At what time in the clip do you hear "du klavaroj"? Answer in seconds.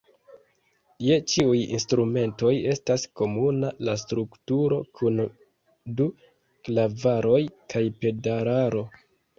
6.01-7.41